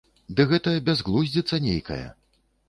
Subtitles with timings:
[0.37, 2.01] Ды гэта бязглудзіца нейкая.